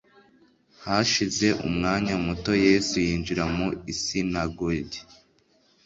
[0.83, 4.99] Hashize umwanya muto Yesu yinjira mu isinagogi,